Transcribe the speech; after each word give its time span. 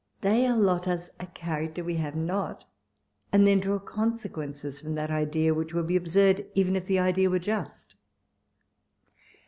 They 0.21 0.47
allot 0.47 0.87
us 0.87 1.11
a 1.19 1.27
character 1.27 1.83
we 1.83 1.97
have 1.97 2.15
not, 2.15 2.65
and 3.31 3.45
then 3.45 3.59
draw 3.59 3.77
consequences 3.77 4.79
from 4.79 4.95
that 4.95 5.11
idea, 5.11 5.53
which 5.53 5.75
would 5.75 5.85
be 5.85 5.95
absurd, 5.95 6.47
even 6.55 6.75
if 6.75 6.87
the 6.87 6.97
idea 6.97 7.29
were 7.29 7.37
just. 7.37 7.93